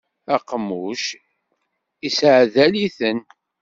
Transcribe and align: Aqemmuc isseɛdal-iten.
Aqemmuc 0.35 1.05
isseɛdal-iten. 2.07 3.19